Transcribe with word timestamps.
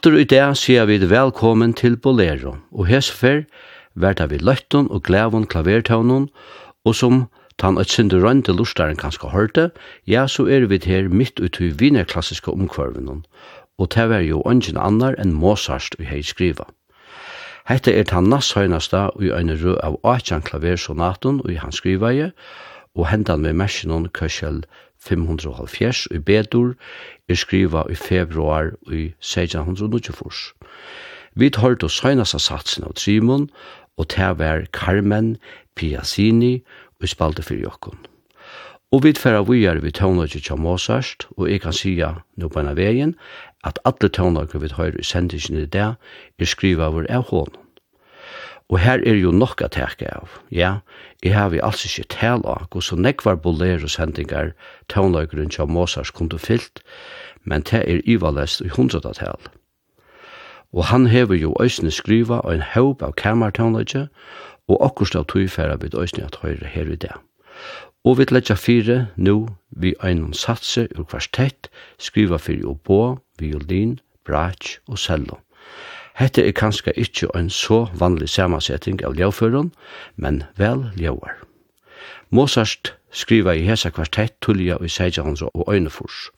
Atter 0.00 0.14
i 0.16 0.24
dag 0.24 0.54
sier 0.56 0.86
vi 0.88 0.94
velkommen 0.96 1.74
til 1.76 1.98
Bolero, 2.00 2.54
og 2.72 2.86
hesfer 2.88 3.42
verda 3.92 4.24
vi 4.30 4.38
løtten 4.40 4.86
og 4.88 5.02
glævun 5.04 5.44
klavertøvnen, 5.44 6.30
og 6.88 6.94
som 6.96 7.18
tan 7.60 7.76
et 7.76 7.92
sindu 7.92 8.16
rønte 8.22 8.54
lustaren 8.56 8.96
kanskje 8.96 9.28
hørte, 9.28 9.66
ja, 10.08 10.24
så 10.24 10.46
er 10.48 10.64
vi 10.72 10.80
her 10.86 11.10
midt 11.12 11.36
ut 11.44 11.60
i 11.60 11.68
vinerklassiske 11.82 12.48
omkvarven, 12.48 13.26
og 13.76 13.92
det 13.92 14.08
var 14.08 14.24
jo 14.24 14.40
ungen 14.40 14.80
annar 14.80 15.20
enn 15.20 15.36
Mozart 15.36 16.00
vi 16.00 16.08
hei 16.08 16.22
skriva. 16.24 16.64
Hette 17.68 17.92
er 17.92 18.08
tan 18.08 18.32
nasshøynasta 18.32 19.10
i 19.20 19.28
øyne 19.28 19.60
rød 19.60 19.84
av 19.84 20.00
18 20.00 20.48
klaversonaten 20.48 21.44
og 21.44 21.52
i 21.52 21.60
hans 21.60 21.76
skrivaje, 21.84 22.32
og 22.96 23.12
hendan 23.12 23.44
med 23.44 23.52
mersinon 23.52 24.08
Køsjell 24.08 24.64
570 25.00 26.06
i 26.14 26.18
Bedur 26.18 26.74
er 27.28 27.34
skriva 27.34 27.84
i 27.90 27.94
februar 27.94 28.72
i 28.92 29.12
1624. 29.20 30.54
Vi 31.34 31.50
tar 31.50 31.74
til 31.74 31.90
søgnast 31.90 32.34
av 32.34 32.44
satsen 32.44 32.84
av 32.84 32.96
Trimon, 32.98 33.48
og 33.96 34.08
til 34.08 34.36
var 34.38 34.66
Carmen 34.72 35.36
Piazzini 35.76 36.60
og 37.00 37.08
spalte 37.08 37.42
fyrir 37.42 37.68
jokkon. 37.68 37.98
Og 38.90 39.04
vi 39.04 39.12
tverra 39.14 39.44
vujar 39.46 39.78
vi 39.78 39.92
tånøyke 39.94 40.40
til 40.42 40.58
Mozart, 40.58 41.28
og 41.36 41.50
jeg 41.50 41.60
kan 41.62 41.72
sija 41.72 42.14
nå 42.36 42.48
på 42.48 42.60
en 42.60 42.72
av 42.72 42.76
vegin 42.80 43.14
at 43.64 43.78
alle 43.86 44.10
tånøyke 44.10 44.58
vi 44.58 44.72
tar 44.72 44.96
i 44.98 45.06
sendingen 45.06 45.62
i 45.62 45.66
dag 45.66 45.94
er 46.38 46.50
skriva 46.50 46.90
vår 46.90 47.06
av 47.10 47.28
hånden. 47.30 47.69
Og 48.70 48.78
her 48.78 49.02
er 49.06 49.14
jo 49.18 49.30
nok 49.34 49.62
at 49.66 49.74
teka 49.74 50.06
av. 50.14 50.28
Ja, 50.50 50.74
jeg 51.24 51.34
har 51.34 51.48
vi 51.50 51.58
altså 51.62 51.88
ikke 51.90 52.08
tala 52.14 52.54
av 52.54 52.68
hvor 52.70 52.84
så 52.86 52.96
nekvar 52.96 53.40
boleros 53.42 53.96
sendingar 53.98 54.52
tånløygren 54.88 55.50
til 55.50 55.66
Mozart 55.66 56.12
kunde 56.14 56.38
fyllt, 56.38 56.78
men 57.44 57.66
det 57.66 57.82
er 57.82 58.04
ivalest 58.06 58.62
i 58.62 58.70
hundrat 58.70 59.18
tal. 59.18 59.50
Og 60.72 60.84
han 60.84 61.06
hever 61.06 61.34
jo 61.34 61.56
øysene 61.60 61.90
skriva 61.90 62.38
og 62.38 62.54
en 62.54 62.62
haub 62.62 63.02
av 63.02 63.16
kamertånløyge, 63.18 64.06
og 64.70 64.84
akkurst 64.86 65.16
av 65.18 65.26
tøyfæra 65.26 65.80
vid 65.82 65.98
øysene 65.98 66.28
at 66.30 66.38
høyre 66.42 66.70
her 66.70 66.86
i 66.86 66.96
det. 66.96 67.16
Og 68.04 68.18
vi 68.18 68.24
letja 68.30 68.54
fire 68.54 69.06
nu 69.16 69.48
vi 69.70 69.94
einum 70.04 70.32
satse 70.32 70.86
ur 70.98 71.04
kvartett 71.04 71.68
skriva 71.98 72.38
fyrir 72.38 72.70
obo, 72.70 73.18
violin, 73.38 73.98
brach 74.24 74.78
og 74.86 74.98
cello. 74.98 75.42
Hette 76.20 76.42
er 76.44 76.52
kanskje 76.52 76.92
ikkje 77.00 77.30
ein 77.32 77.46
så 77.48 77.86
vanlig 77.96 78.28
samansetting 78.28 78.98
av 79.08 79.14
ljauføren, 79.16 79.70
men 80.20 80.42
vel 80.60 80.90
ljauar. 81.00 81.38
Mozart 82.28 82.90
skriva 83.10 83.54
i 83.56 83.62
hesa 83.64 83.88
kvartett 83.88 84.36
tullja 84.44 84.76
i 84.84 84.90
1600 84.90 85.48
og 85.54 85.72
øynefors. 85.72 86.28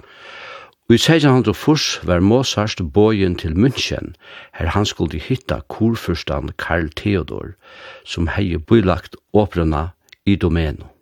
I 0.87 1.01
1600 1.01 2.07
var 2.07 2.21
Mozart 2.21 2.79
bojen 2.95 3.35
til 3.35 3.59
München, 3.59 4.15
her 4.53 4.67
han 4.67 4.87
skulle 4.87 5.19
hitta 5.19 5.61
kurfyrstan 5.69 6.55
Karl 6.59 6.89
Theodor, 6.97 7.57
som 8.05 8.29
hei 8.29 8.59
bylagt 8.59 9.17
åprena 9.33 9.89
i 10.27 10.37
domeno. 10.37 10.93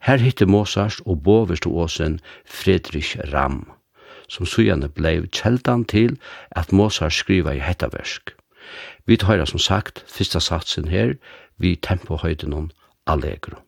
Her 0.00 0.16
hitte 0.16 0.46
Mozart 0.46 1.00
og 1.04 1.22
boverståsen 1.22 2.20
Fredrik 2.46 3.16
Ramm 3.32 3.66
som 4.28 4.46
sujane 4.46 4.88
blei 4.88 5.20
kjeldan 5.32 5.84
til 5.84 6.18
at 6.50 6.72
Mozart 6.72 7.12
skriva 7.12 7.54
i 7.54 7.62
hetta 7.62 7.90
versk. 7.92 8.34
Vi 9.06 9.16
tar 9.16 9.44
som 9.44 9.58
sagt 9.58 10.04
fyrsta 10.08 10.40
satsen 10.40 10.88
her, 10.88 11.14
vi 11.58 11.76
tempohøyden 11.76 12.52
om 12.52 12.70
Allegro. 13.06 13.63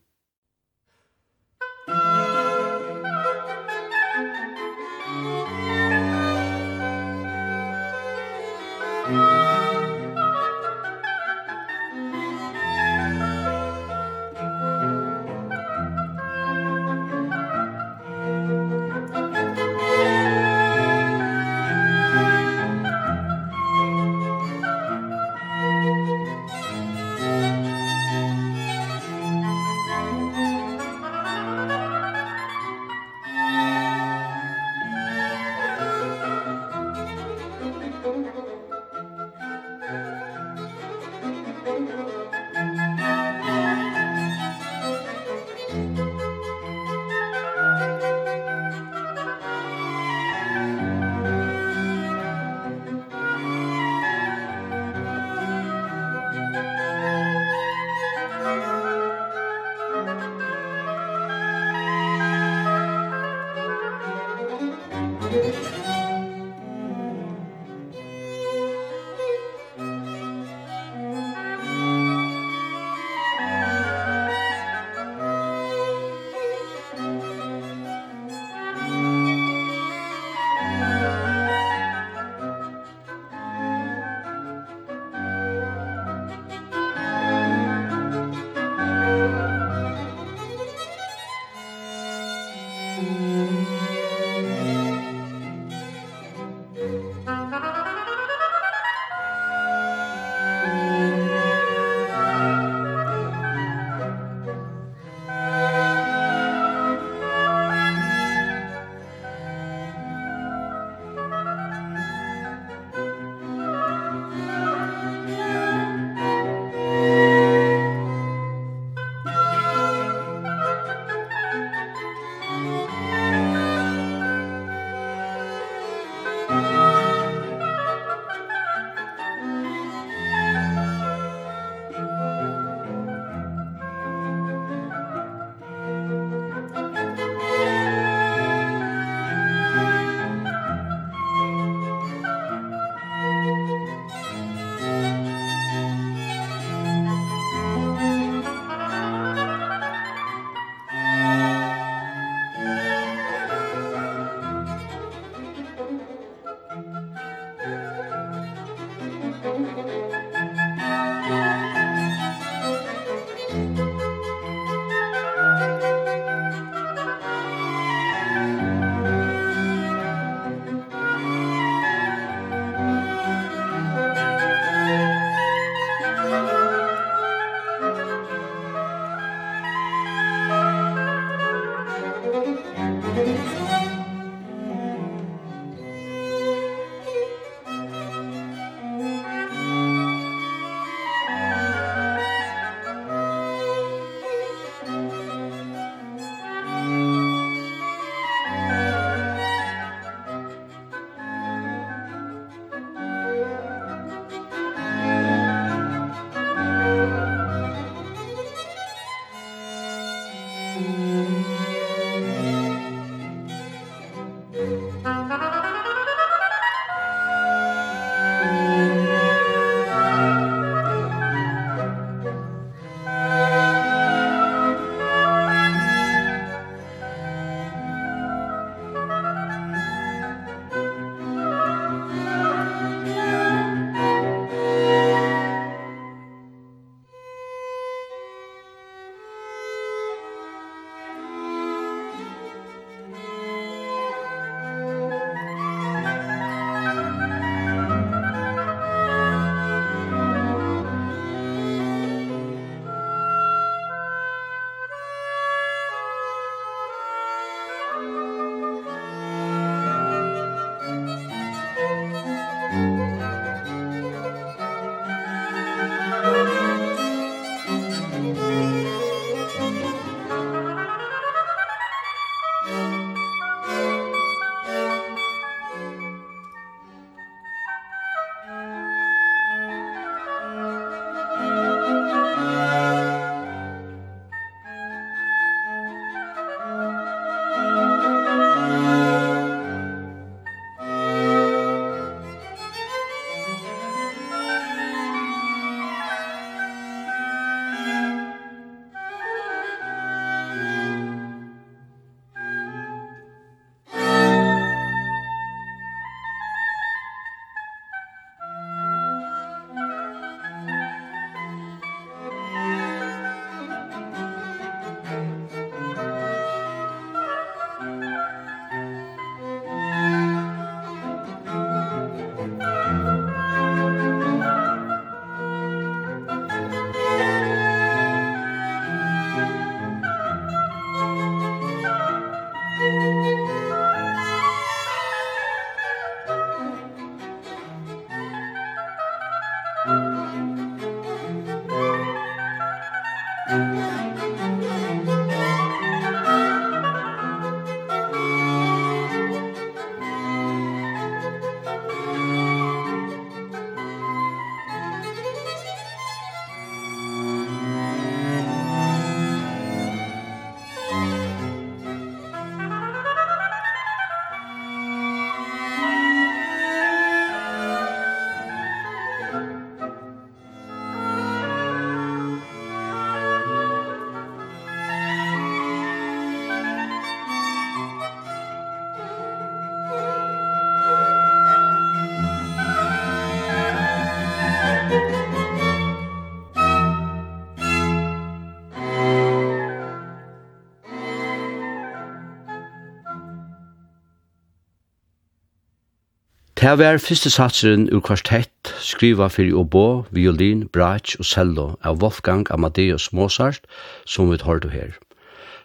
Det 396.66 396.78
var 396.78 396.98
første 396.98 397.30
satseren 397.30 397.84
ur 397.94 398.00
kvartett, 398.02 398.74
skriva 398.82 399.28
fyrir 399.30 399.54
obo, 399.54 400.02
violin, 400.10 400.64
brach 400.74 401.12
og 401.20 401.24
cello 401.24 401.66
av 401.86 402.00
Wolfgang 402.02 402.42
Amadeus 402.50 403.12
Mozart, 403.12 403.60
som 404.04 404.32
vi 404.32 404.38
tar 404.42 404.58
du 404.58 404.66
her. 404.72 404.96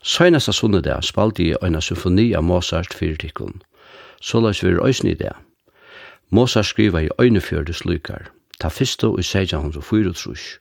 Søgnesta 0.03 0.53
sunnedag 0.53 1.01
spalte 1.03 1.47
jeg 1.47 1.57
en 1.65 1.81
symfoni 1.81 2.27
av 2.37 2.43
Mozart 2.45 2.93
fyrir 2.93 3.17
tikkun. 3.17 3.63
Så 4.21 4.43
la 4.43 4.51
oss 4.53 4.61
være 4.63 5.09
i 5.09 5.15
det. 5.17 5.33
Mozart 6.29 6.69
skriva 6.69 7.01
i 7.01 7.09
øynefjørde 7.19 7.73
slukar. 7.73 8.29
Ta 8.59 8.67
fyrste 8.69 9.07
og 9.07 9.23
seja 9.23 9.57
hans 9.57 9.77
og 9.77 9.83
fyrir 9.83 10.13
trus. 10.13 10.59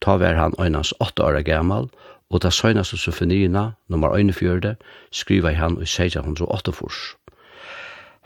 Ta 0.00 0.16
var 0.16 0.38
han 0.38 0.54
øynas 0.60 0.94
åtta 1.00 1.22
år 1.22 1.42
gammal, 1.42 1.90
og 2.30 2.40
ta 2.40 2.50
søgnesta 2.50 2.96
symfoniina, 2.96 3.70
nummer 3.88 4.14
øynefjørde, 4.14 4.76
skriva 5.10 5.50
i 5.50 5.54
han 5.54 5.76
og 5.78 5.88
seja 5.88 6.22
hans 6.22 6.40
og 6.40 6.54
åtta 6.54 6.70
furs. 6.70 7.16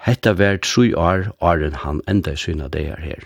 Hetta 0.07 0.33
var 0.39 0.61
tru 0.63 0.93
år 0.95 1.33
åren 1.43 1.75
han 1.83 2.01
enda 2.07 2.33
i 2.33 2.39
syna 2.39 2.69
degar 2.71 3.01
her. 3.03 3.25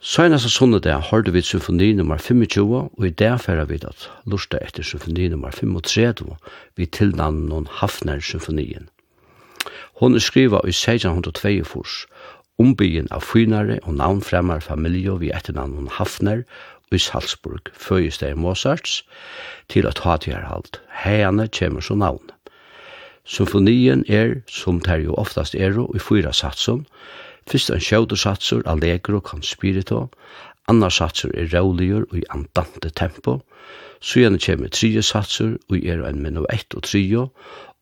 Søgnast 0.00 0.48
og 0.48 0.50
sunnedag 0.50 1.02
hørte 1.10 1.32
vi 1.32 1.42
symfoni 1.44 1.92
nummer 1.92 2.16
25, 2.16 2.78
og 2.98 3.06
i 3.06 3.10
der 3.10 3.36
færa 3.36 3.66
vi 3.68 3.76
at 3.84 4.08
lusta 4.24 4.58
etter 4.64 4.82
symfoni 4.82 5.28
nummer 5.28 5.50
35, 5.50 6.36
vi 6.76 6.86
tilnavn 6.86 7.44
noen 7.50 7.68
Hafnar 7.70 8.24
symfonien. 8.24 8.88
Hon 10.00 10.16
er 10.16 10.24
skriva 10.24 10.64
i 10.64 10.72
1602 10.72 11.60
ombyggen 12.58 13.12
av 13.12 13.20
fynare 13.20 13.78
og 13.82 13.94
navnfremmar 14.00 14.64
familie 14.64 15.18
vi 15.20 15.30
etternavn 15.36 15.76
hun 15.76 15.92
Hafner 15.98 16.46
i 16.92 16.98
Salzburg, 16.98 17.68
føyesteg 17.76 18.36
Mozarts, 18.36 19.02
til 19.68 19.86
at 19.86 20.00
ha 20.04 20.16
til 20.16 20.48
halt. 20.48 20.80
Heiane 21.04 21.48
kjemur 21.48 21.84
så 21.84 21.94
navn. 21.94 22.32
Symfonien 23.24 24.04
er, 24.08 24.42
som 24.48 24.80
det 24.80 25.04
jo 25.04 25.14
oftast 25.14 25.54
er, 25.54 25.78
i 25.94 25.98
fyra 25.98 26.32
satsen. 26.32 26.86
Fyrst 27.50 27.70
en 27.70 27.80
sjøvde 27.82 28.16
satsur, 28.16 28.62
allegro, 28.66 29.20
con 29.20 29.42
spirito. 29.42 30.08
Annar 30.68 30.90
satsur 30.90 31.30
er 31.34 31.50
rauligur 31.54 32.06
og 32.10 32.18
i 32.18 32.24
andante 32.30 32.90
tempo. 32.90 33.40
Sjøvne 34.02 34.38
kjemur 34.38 34.70
trije 34.74 35.02
satsur, 35.02 35.58
og 35.70 35.84
er 35.86 36.02
en 36.06 36.22
minno 36.22 36.46
ett 36.50 36.74
og 36.74 36.82
trio. 36.82 37.28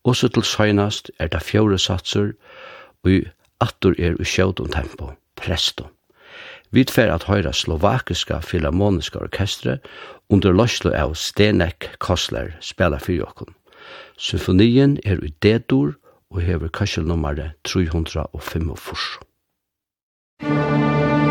Og 0.03 0.15
så 0.15 0.29
til 0.29 0.43
søgnast 0.43 1.11
er 1.19 1.27
det 1.27 1.41
fjore 1.45 1.77
satsur, 1.77 2.33
og 3.03 3.11
i 3.11 3.23
attur 3.61 3.97
er 3.97 4.17
i 4.21 4.25
sjøvde 4.25 4.69
tempo, 4.73 5.11
presto. 5.35 5.89
Vi 6.71 6.85
fer 6.87 7.11
at 7.11 7.25
høyra 7.27 7.51
slovakiska 7.51 8.39
filharmoniska 8.39 9.19
orkestre 9.19 9.79
under 10.29 10.53
løslo 10.55 10.93
av 10.95 11.17
Stenek 11.19 11.89
Kosler 11.99 12.53
spela 12.63 12.99
fyrir 13.01 13.27
okkum. 13.27 13.51
Symfonien 14.17 14.99
er 15.05 15.23
i 15.23 15.33
D-dur 15.43 15.93
og 16.31 16.41
hever 16.41 16.67
kasselnummeret 16.67 17.51
345. 17.65 19.19
Musikk 20.41 21.30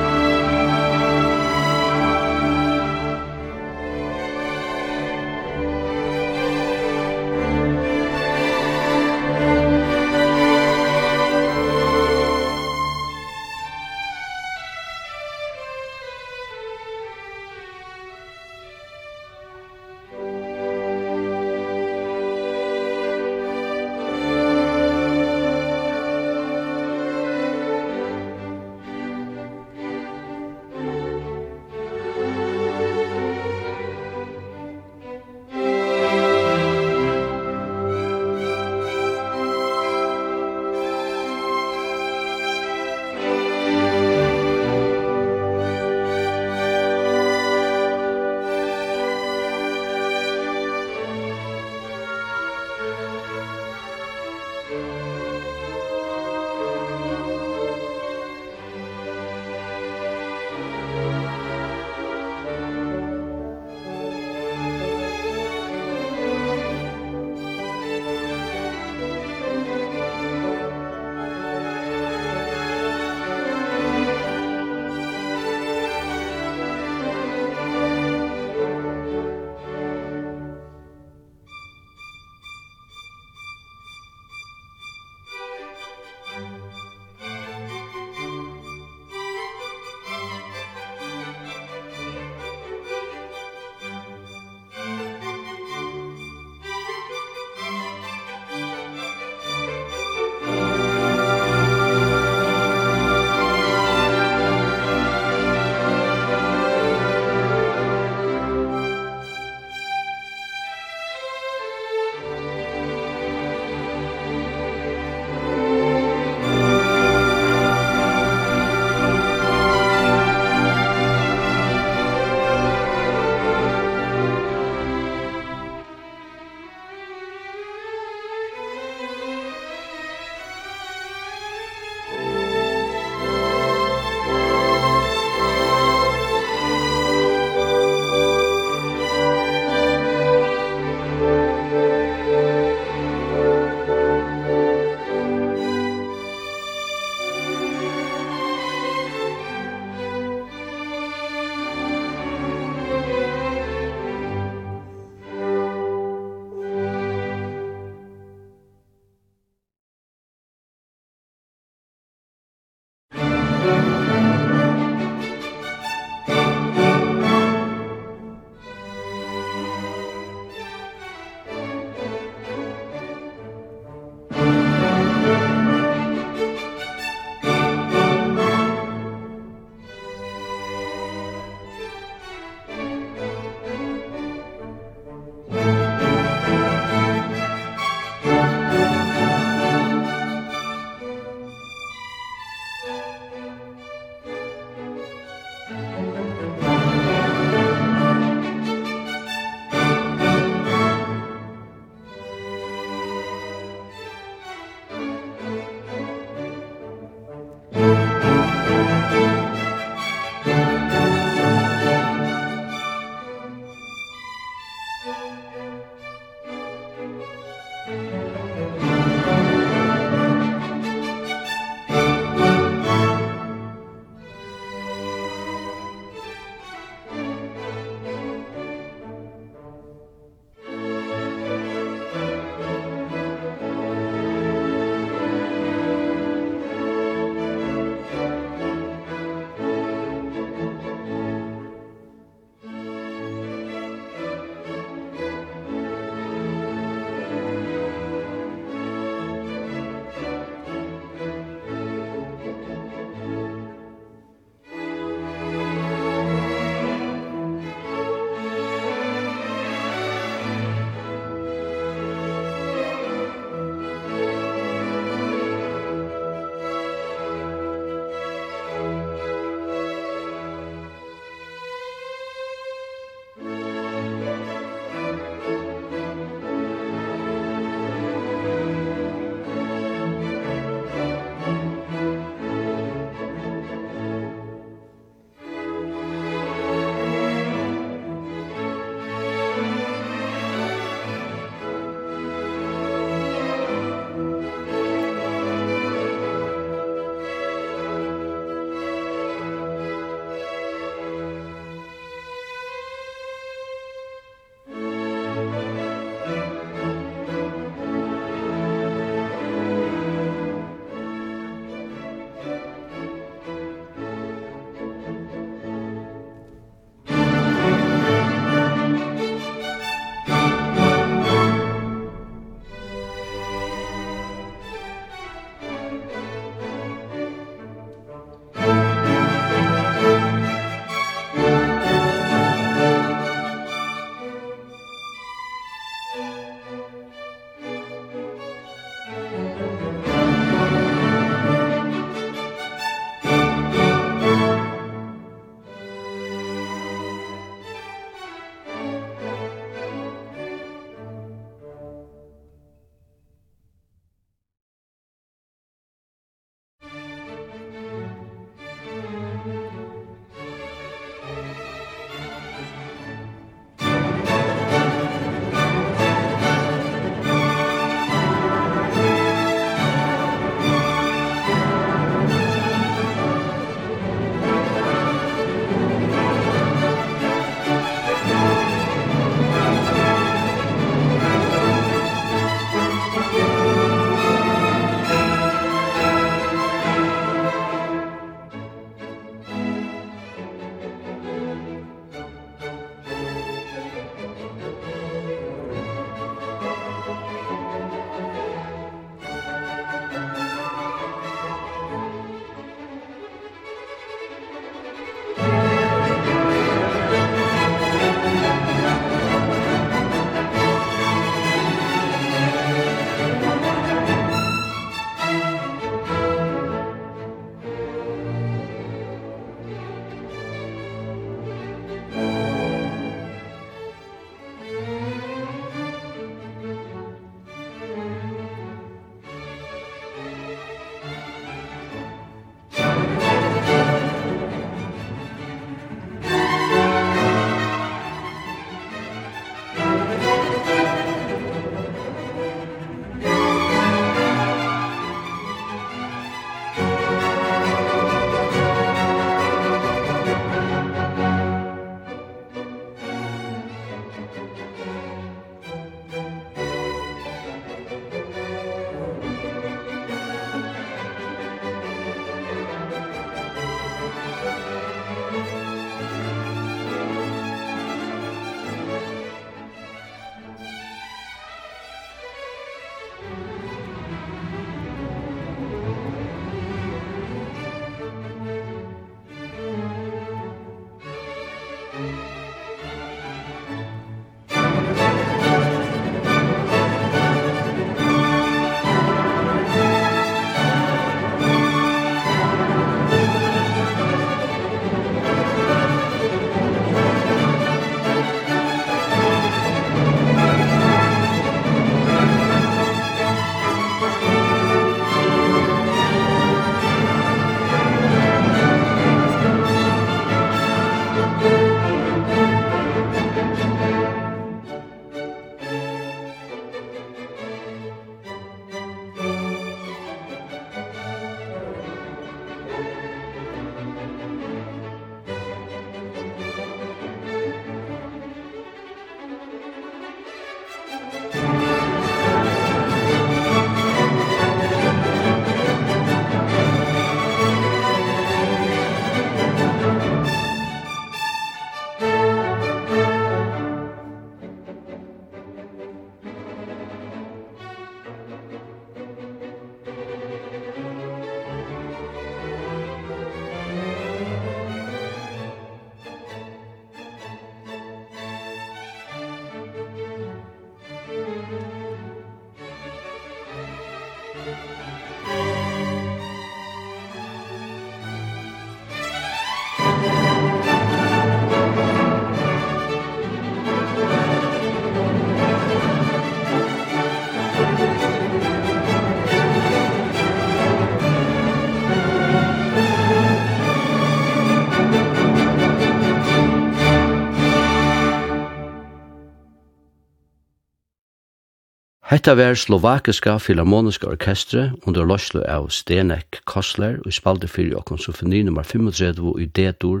Hetta 592.10 592.34
var 592.34 592.54
slovakiska 592.54 593.38
filharmoniska 593.38 594.06
orkestre 594.06 594.72
under 594.82 595.04
Loslo 595.06 595.44
av 595.46 595.68
Stenek 595.70 596.40
Kostler 596.44 596.96
og 597.06 597.14
spalte 597.14 597.46
fyrir 597.46 597.76
okkom 597.78 598.00
symfoni 598.02 598.40
nummer 598.48 598.66
35 598.66 599.36
i 599.38 599.46
D-dur 599.46 600.00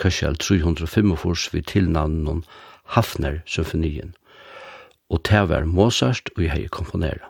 Køsjel 0.00 0.38
305 0.40 1.12
vi 1.52 1.60
tilnavnen 1.60 2.40
Hafner 2.96 3.42
symfonien. 3.44 4.14
Og 5.10 5.20
det 5.28 5.44
var 5.50 5.68
Mozart 5.68 6.32
og 6.36 6.42
jeg 6.46 6.52
hei 6.54 6.64
komponera. 6.72 7.28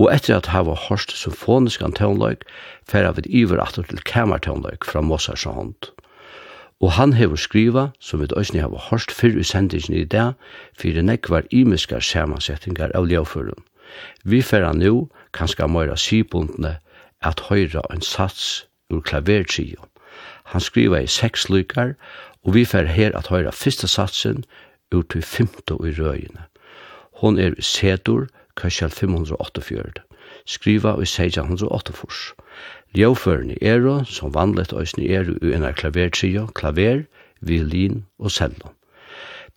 Og 0.00 0.08
etter 0.08 0.38
at 0.38 0.48
hava 0.48 0.72
hørst 0.88 1.12
symfonisk 1.12 1.84
antonløyk, 1.84 2.48
færa 2.88 3.12
vi 3.12 3.28
iver 3.28 3.60
atter 3.60 3.82
til 3.82 4.00
kamertonløyk 4.00 4.88
fra 4.88 5.04
Mozarts 5.04 5.44
hånd. 5.44 5.92
Og 6.82 6.92
han 6.92 7.12
hefur 7.12 7.38
skriva, 7.38 7.88
som 8.00 8.20
vi 8.20 8.26
døysni 8.26 8.58
hava 8.58 8.80
hørst 8.90 9.12
fyrr 9.14 9.38
i 9.38 9.46
sendingen 9.46 9.94
i 9.94 10.04
dag, 10.04 10.34
fyrir 10.74 11.06
nekvar 11.06 11.46
imiskar 11.54 12.02
samansettingar 12.02 12.90
av 12.98 13.06
ljauførun. 13.06 13.62
Vi 14.24 14.42
færa 14.42 14.72
nu, 14.74 15.08
kanska 15.32 15.68
møyra 15.70 15.96
sybundne, 15.96 16.78
at 17.22 17.44
høyra 17.50 17.84
en 17.94 18.02
sats 18.02 18.66
ur 18.90 19.00
klavertrio. 19.00 19.86
Han 20.50 20.60
skriva 20.60 20.98
i 21.00 21.06
seks 21.06 21.48
lykar, 21.48 21.94
og 22.42 22.54
vi 22.54 22.64
færa 22.64 22.90
her 22.90 23.14
at 23.18 23.30
høyra 23.30 23.54
fyrsta 23.54 23.86
satsen 23.86 24.42
ur 24.94 25.02
til 25.02 25.22
fymto 25.22 25.78
i 25.86 25.94
røyene. 25.94 26.48
Hon 27.22 27.38
er 27.38 27.54
i 27.58 27.62
sedur, 27.62 28.26
kashal 28.56 28.90
548, 28.90 30.02
skriva 30.46 30.96
i 30.98 31.06
1608. 31.06 31.94
Ljøførene 32.92 33.56
er, 33.64 34.04
som 34.04 34.34
vanligt 34.34 34.72
øsne 34.76 35.08
er 35.08 35.28
i 35.42 35.52
en 35.56 35.64
klavertrio, 35.74 36.46
klaver, 36.54 37.04
violin 37.40 38.04
og 38.18 38.30
cello. 38.30 38.74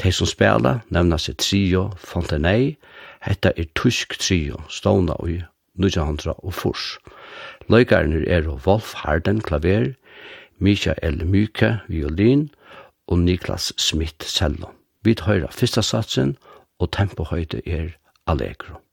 De 0.04 0.12
som 0.12 0.28
spela 0.28 0.80
nevner 0.90 1.20
seg 1.20 1.38
trio 1.40 1.90
Fontenay, 1.98 2.76
hetta 3.24 3.52
er 3.58 3.68
tysk 3.76 4.18
trio, 4.20 4.62
stående 4.70 5.16
i 5.28 5.42
1900 5.76 6.34
og 6.38 6.54
furs. 6.54 6.98
Løygarene 7.70 8.24
er 8.28 8.48
Wolf 8.68 8.94
Harden 9.04 9.42
klaver, 9.42 9.94
Michael 10.60 11.26
Myke 11.26 11.80
violin 11.88 12.50
og 13.08 13.20
Niklas 13.20 13.74
Smith 13.78 14.26
cello. 14.26 14.72
Vi 15.04 15.16
høyra 15.22 15.52
fyrsta 15.52 15.82
satsen, 15.82 16.38
og 16.80 16.92
tempohøyde 16.92 17.62
er 17.68 17.90
allegro. 18.28 18.85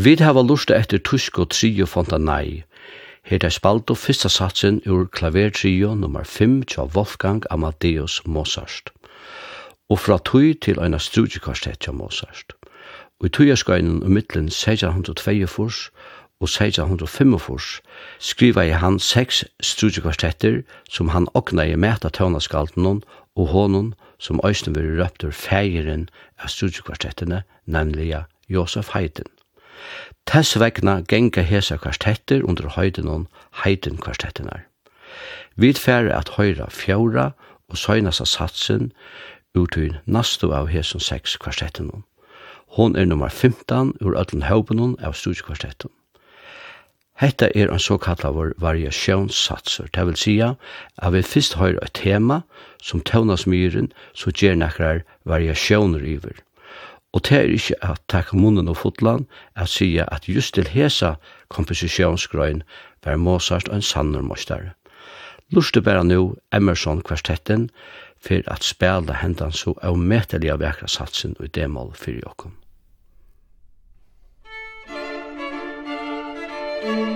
Vi 0.00 0.14
hava 0.16 0.40
lusta 0.40 0.78
etter 0.80 1.00
tusk 1.04 1.38
og 1.42 1.50
trio 1.52 1.84
fontanai. 1.84 2.62
Her 3.28 3.42
er 3.44 3.52
spalto 3.52 3.92
fyrsta 3.92 4.30
satsen 4.32 4.78
ur 4.88 5.02
klavertrio 5.12 5.90
nummer 5.94 6.24
5 6.24 6.62
tja 6.72 6.86
Wolfgang 6.94 7.42
Amadeus 7.50 8.22
Mozart. 8.24 8.94
Og 9.90 9.98
fra 10.00 10.16
tui 10.24 10.54
til 10.54 10.80
eina 10.80 10.96
strudjekvarstett 10.96 11.82
tja 11.84 11.92
Mozart. 11.92 12.54
Og 13.20 13.26
i 13.28 13.32
tujaskainen 13.36 13.98
um 14.02 14.14
mittlen 14.16 14.48
1642 14.48 15.90
og 16.40 16.48
1645 16.48 17.82
skriva 18.18 18.64
i 18.64 18.70
han 18.72 18.96
seks 18.98 19.44
strudjekvarstetter 19.60 20.62
som 20.88 21.12
han 21.12 21.28
okna 21.34 21.66
i 21.68 21.76
meta 21.76 22.08
tøvnaskalten 22.08 23.02
og 23.36 23.52
honon 23.52 23.92
som 24.18 24.40
òsne 24.40 24.72
veri 24.78 24.96
røptur 25.02 25.36
fægirin 25.36 26.08
av 26.38 26.48
strudjekvarstettene, 26.48 27.42
nemlig 27.66 28.14
Josef 28.48 28.94
Haydn. 28.96 29.28
Tess 30.26 30.56
vegna 30.60 31.00
genga 31.08 31.42
hesa 31.42 31.76
kvartetter 31.76 32.42
under 32.42 32.68
høyden 32.76 33.26
heiden 33.64 33.96
kvartettenar. 33.96 34.66
Vi 35.56 35.72
færre 35.72 36.14
at 36.16 36.36
høyra 36.36 36.70
fjóra 36.70 37.32
og 37.68 37.78
søgnast 37.78 38.26
satsen 38.26 38.92
ut 39.54 39.76
i 39.76 39.90
nastu 40.06 40.52
av 40.54 40.70
hesson 40.70 41.00
seks 41.02 41.36
kvartettinon. 41.36 42.04
Hon 42.76 42.96
er 42.96 43.04
nummer 43.04 43.28
15 43.28 43.96
ur 44.00 44.14
öllun 44.14 44.46
haupenon 44.46 44.94
av 45.02 45.16
studiekvartetton. 45.18 45.90
Hetta 47.20 47.50
er 47.54 47.68
ein 47.68 47.82
såkallavur 47.82 48.54
variasjonssatser, 48.56 49.90
det 49.92 50.06
vil 50.06 50.16
sjá, 50.16 50.54
at 50.96 51.12
vi 51.12 51.20
fyrst 51.22 51.58
høyra 51.60 51.82
et 51.84 51.98
tema 51.98 52.38
som 52.82 53.02
tøvnas 53.04 53.44
myren, 53.46 53.90
så 54.14 54.30
gjer 54.32 54.56
nakrar 54.56 55.02
variasjoner 55.28 56.06
iver. 56.06 56.38
Og 57.12 57.24
det 57.26 57.32
er 57.38 57.48
ikke 57.50 57.78
at 57.84 58.02
takk 58.08 58.32
munnen 58.32 58.68
og 58.68 58.76
fotland 58.76 59.26
at 59.56 59.68
sige 59.68 60.04
at 60.14 60.28
just 60.28 60.54
til 60.54 60.68
hesa 60.68 61.14
komposisjonsgrøyn 61.48 62.62
var 63.04 63.16
Mozart 63.16 63.68
og 63.68 63.76
en 63.76 63.82
sannur 63.82 64.22
mostar. 64.22 64.74
Luste 65.50 65.82
bæra 65.82 66.02
nu 66.02 66.36
Emerson 66.52 67.02
kvartetten 67.02 67.70
for 68.20 68.42
at 68.46 68.64
spela 68.64 69.12
hendan 69.22 69.52
så 69.52 69.74
avmetelig 69.82 70.50
av 70.50 70.60
vekra 70.60 70.86
satsen 70.86 71.36
og 71.40 71.54
demål 71.54 71.94
for 71.94 72.10
jokken. 72.10 72.56
Thank 76.82 76.98
you. 76.98 77.09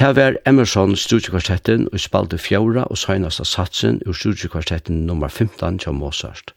Det 0.00 0.16
var 0.16 0.36
Emerson 0.46 0.96
studiekvartetten 0.96 1.82
og 1.92 2.00
spalte 2.00 2.38
fjora 2.38 2.86
og 2.88 2.98
søgnast 2.98 3.44
satsen 3.46 3.98
ur 4.06 4.14
studiekvartetten 4.16 5.02
nummer 5.06 5.28
15 5.28 5.78
til 5.78 5.92
Mozart. 5.92 6.54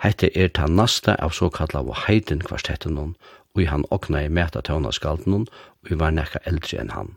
Hette 0.00 0.30
er 0.32 0.48
ta 0.48 0.64
nasta 0.66 1.12
av 1.20 1.34
såkalla 1.36 1.82
av 1.82 1.90
heiden 2.06 2.40
kvartetten 2.40 2.96
hon, 2.96 3.10
og 3.54 3.66
han 3.68 3.84
okna 3.90 4.22
i 4.24 4.30
meta 4.32 4.62
tøvna 4.64 4.92
skalden 4.96 5.32
hon, 5.32 5.44
og 5.84 6.00
var 6.00 6.14
nekka 6.16 6.40
eldre 6.48 6.80
enn 6.80 6.94
han. 6.96 7.10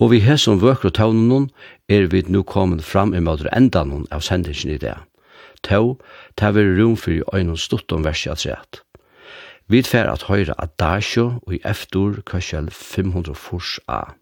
Og 0.00 0.14
vi 0.14 0.22
her 0.24 0.40
som 0.40 0.62
vøkro 0.64 0.88
tøvnen 0.88 1.28
hon, 1.30 1.50
er 1.88 2.08
vi 2.08 2.24
nu 2.26 2.40
kommet 2.42 2.84
fram 2.84 3.12
i 3.12 3.20
møter 3.20 3.52
endan 3.52 3.92
hon 3.92 4.08
av 4.10 4.24
sendingen 4.24 4.72
i 4.72 4.78
det. 4.80 4.96
Tøv, 5.60 5.98
ta 6.40 6.54
veri 6.56 6.72
rom 6.80 6.96
for 6.96 7.12
i 7.12 7.20
øynun 7.34 7.60
stutt 7.60 7.92
om 7.92 8.08
versi 8.08 8.32
at 8.32 8.48
rett. 8.48 8.80
Vi 9.68 9.82
fer 9.82 10.08
at 10.08 10.24
høyra 10.32 10.56
Adagio 10.58 11.36
og 11.44 11.54
i 11.54 11.60
eftor 11.68 12.22
kørsel 12.24 12.72
540a 12.72 14.21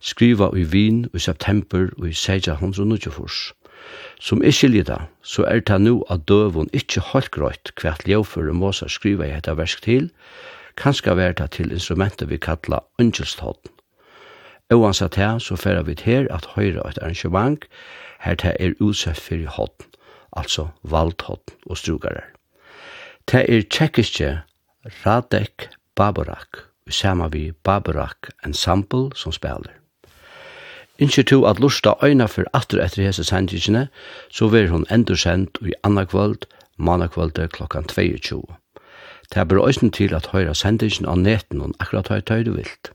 skriva 0.00 0.50
i 0.56 0.64
Wien 0.64 1.06
i 1.14 1.18
september 1.18 1.88
i 1.98 2.12
1624. 2.12 3.54
Som 4.20 4.42
jeg 4.42 4.54
skiljer 4.54 4.84
det, 4.84 5.00
så 5.22 5.44
er 5.46 5.60
det 5.60 5.80
nå 5.80 6.02
at 6.10 6.26
døvun 6.28 6.70
ikke 6.72 7.00
holdt 7.12 7.30
grøyt 7.34 7.72
hvert 7.80 8.06
ljøføre 8.06 8.54
Mosa 8.54 8.88
skriva 8.88 9.26
i 9.26 9.34
etter 9.36 9.58
versk 9.58 9.82
til, 9.86 10.10
kanskje 10.76 11.16
være 11.16 11.38
det 11.40 11.50
til 11.58 11.72
instrumentet 11.72 12.30
vi 12.30 12.36
kallar 12.36 12.84
Ungelstodden. 12.98 13.72
Oansett 14.70 15.16
her, 15.16 15.38
så 15.38 15.56
færer 15.56 15.82
vi 15.82 15.94
her 16.04 16.26
at 16.30 16.46
høyre 16.54 16.84
et 16.88 16.98
arrangement, 17.02 17.64
her 18.20 18.34
det 18.34 18.56
er 18.60 18.76
utsett 18.80 19.20
for 19.20 19.46
hodden, 19.56 19.86
altså 20.36 20.68
valdhodden 20.82 21.56
og 21.66 21.78
strugare. 21.78 22.26
Det 23.32 23.46
er 23.48 23.62
tjekkiske 23.62 24.40
Radek 25.06 25.68
Babarak, 25.96 26.68
saman 26.90 27.32
vi 27.32 27.52
Babarak 27.52 28.28
Ensemble 28.44 29.10
som 29.14 29.32
spiller. 29.32 29.77
Innskjer 30.98 31.24
to 31.24 31.44
at 31.46 31.60
lusta 31.60 31.94
øyna 32.02 32.26
for 32.26 32.44
aftur 32.52 32.80
etter 32.82 33.04
hese 33.06 33.24
sendingene, 33.24 33.88
så 34.30 34.48
vil 34.48 34.68
hun 34.68 34.86
enda 34.90 35.14
sendt 35.14 35.58
i 35.62 35.72
anna 35.84 36.04
kvöld, 36.04 36.42
manna 36.76 37.06
kvölde 37.06 37.46
klokkan 37.48 37.84
22. 37.84 38.42
Det 39.30 39.36
er 39.36 39.66
øysen 39.66 39.90
til 39.90 40.14
at 40.14 40.26
høyra 40.32 40.54
sendingen 40.54 41.06
av 41.06 41.18
neten 41.18 41.60
og 41.60 41.74
akkurat 41.78 42.08
høy 42.08 42.20
tøy 42.20 42.42
du 42.42 42.52
vilt. 42.56 42.90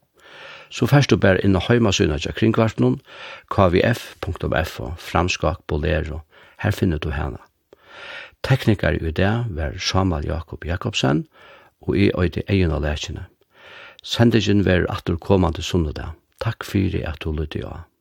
Så 0.70 0.86
først 0.86 1.10
du 1.10 1.18
bare 1.18 1.40
inn 1.46 1.56
og 1.56 1.64
høyma 1.70 1.92
syna 1.92 2.18
til 2.18 2.34
kringkvartnum, 2.34 3.00
kvf.f 3.54 4.80
og 4.80 4.94
framskak 4.98 5.62
bolero. 5.68 6.20
Her 6.60 6.72
finner 6.72 6.98
du 6.98 7.12
hana. 7.12 7.40
Teknikar 8.44 9.00
i 9.00 9.12
det 9.12 9.46
var 9.50 9.80
Samal 9.80 10.26
Jakob 10.26 10.66
Jakobsen, 10.66 11.28
og 11.82 11.98
i 11.98 12.12
øyde 12.18 12.44
egen 12.50 12.72
av 12.72 12.82
lekene. 12.84 13.26
Sendingen 14.04 14.66
var 14.66 14.90
atter 14.90 15.16
kommande 15.16 15.62
sundag. 15.62 16.18
Takk 16.44 16.66
fyrir 16.68 17.08
at 17.08 17.24
du 17.24 17.32
lytte 17.32 17.64
av. 17.64 17.93